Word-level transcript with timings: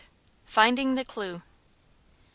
Finding 0.47 0.95
The 0.95 1.05
Clew. 1.05 1.43